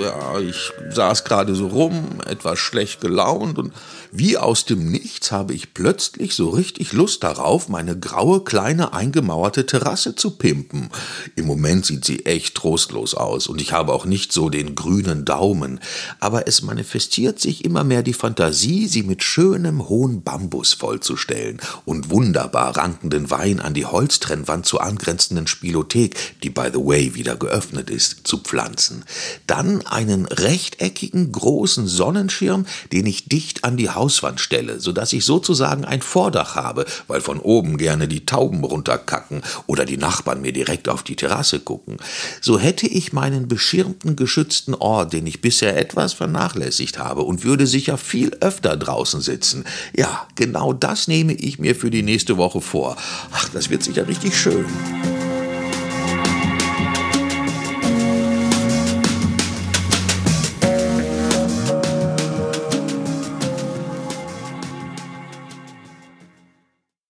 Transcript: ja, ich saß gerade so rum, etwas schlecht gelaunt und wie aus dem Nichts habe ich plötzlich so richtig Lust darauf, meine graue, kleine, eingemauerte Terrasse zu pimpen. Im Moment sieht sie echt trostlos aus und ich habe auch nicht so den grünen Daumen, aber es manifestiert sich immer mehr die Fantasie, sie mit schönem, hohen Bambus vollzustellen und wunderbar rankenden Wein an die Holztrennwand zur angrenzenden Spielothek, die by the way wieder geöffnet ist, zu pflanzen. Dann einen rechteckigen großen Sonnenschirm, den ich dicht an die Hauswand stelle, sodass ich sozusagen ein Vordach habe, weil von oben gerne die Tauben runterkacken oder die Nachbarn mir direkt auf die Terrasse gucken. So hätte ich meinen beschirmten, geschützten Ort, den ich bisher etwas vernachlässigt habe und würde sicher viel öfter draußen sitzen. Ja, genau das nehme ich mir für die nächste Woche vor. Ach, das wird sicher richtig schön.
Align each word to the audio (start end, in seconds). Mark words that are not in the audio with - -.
ja, 0.00 0.38
ich 0.40 0.72
saß 0.90 1.24
gerade 1.24 1.54
so 1.54 1.68
rum, 1.68 2.20
etwas 2.26 2.58
schlecht 2.58 3.00
gelaunt 3.00 3.58
und 3.58 3.72
wie 4.14 4.36
aus 4.36 4.66
dem 4.66 4.90
Nichts 4.90 5.32
habe 5.32 5.54
ich 5.54 5.72
plötzlich 5.72 6.34
so 6.34 6.50
richtig 6.50 6.92
Lust 6.92 7.22
darauf, 7.22 7.68
meine 7.68 7.98
graue, 7.98 8.44
kleine, 8.44 8.92
eingemauerte 8.92 9.64
Terrasse 9.64 10.14
zu 10.14 10.32
pimpen. 10.32 10.90
Im 11.34 11.46
Moment 11.46 11.86
sieht 11.86 12.04
sie 12.04 12.26
echt 12.26 12.54
trostlos 12.54 13.14
aus 13.14 13.46
und 13.46 13.60
ich 13.60 13.72
habe 13.72 13.92
auch 13.92 14.04
nicht 14.04 14.32
so 14.32 14.50
den 14.50 14.74
grünen 14.74 15.24
Daumen, 15.24 15.80
aber 16.20 16.46
es 16.46 16.62
manifestiert 16.62 17.40
sich 17.40 17.64
immer 17.64 17.84
mehr 17.84 18.02
die 18.02 18.12
Fantasie, 18.12 18.86
sie 18.86 19.02
mit 19.02 19.22
schönem, 19.22 19.88
hohen 19.88 20.22
Bambus 20.22 20.74
vollzustellen 20.74 21.60
und 21.84 22.10
wunderbar 22.10 22.76
rankenden 22.76 23.30
Wein 23.30 23.60
an 23.60 23.72
die 23.72 23.86
Holztrennwand 23.86 24.66
zur 24.66 24.82
angrenzenden 24.82 25.46
Spielothek, 25.46 26.40
die 26.42 26.50
by 26.50 26.68
the 26.72 26.80
way 26.80 27.14
wieder 27.14 27.36
geöffnet 27.36 27.88
ist, 27.88 28.26
zu 28.26 28.38
pflanzen. 28.38 29.04
Dann 29.46 29.81
einen 29.86 30.26
rechteckigen 30.26 31.32
großen 31.32 31.86
Sonnenschirm, 31.86 32.66
den 32.92 33.06
ich 33.06 33.26
dicht 33.26 33.64
an 33.64 33.76
die 33.76 33.90
Hauswand 33.90 34.40
stelle, 34.40 34.80
sodass 34.80 35.12
ich 35.12 35.24
sozusagen 35.24 35.84
ein 35.84 36.02
Vordach 36.02 36.56
habe, 36.56 36.84
weil 37.06 37.20
von 37.20 37.38
oben 37.38 37.76
gerne 37.76 38.08
die 38.08 38.26
Tauben 38.26 38.64
runterkacken 38.64 39.42
oder 39.66 39.84
die 39.84 39.96
Nachbarn 39.96 40.40
mir 40.40 40.52
direkt 40.52 40.88
auf 40.88 41.02
die 41.02 41.16
Terrasse 41.16 41.60
gucken. 41.60 41.96
So 42.40 42.58
hätte 42.58 42.86
ich 42.86 43.12
meinen 43.12 43.48
beschirmten, 43.48 44.16
geschützten 44.16 44.74
Ort, 44.74 45.12
den 45.12 45.26
ich 45.26 45.40
bisher 45.40 45.76
etwas 45.76 46.12
vernachlässigt 46.12 46.98
habe 46.98 47.22
und 47.22 47.44
würde 47.44 47.66
sicher 47.66 47.98
viel 47.98 48.36
öfter 48.40 48.76
draußen 48.76 49.20
sitzen. 49.20 49.64
Ja, 49.96 50.26
genau 50.34 50.72
das 50.72 51.08
nehme 51.08 51.32
ich 51.32 51.58
mir 51.58 51.74
für 51.74 51.90
die 51.90 52.02
nächste 52.02 52.36
Woche 52.36 52.60
vor. 52.60 52.96
Ach, 53.32 53.48
das 53.50 53.70
wird 53.70 53.82
sicher 53.82 54.08
richtig 54.08 54.38
schön. 54.38 54.64